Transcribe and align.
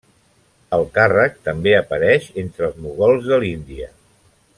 El 0.77 0.85
càrrec 0.95 1.35
també 1.49 1.75
apareix 1.81 2.25
entre 2.45 2.67
els 2.71 2.81
mogols 2.87 3.29
de 3.33 3.39
l'Índia. 3.45 3.93